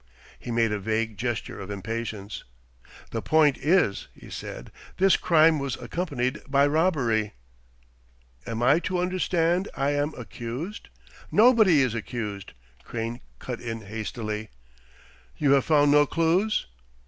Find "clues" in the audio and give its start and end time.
16.07-16.65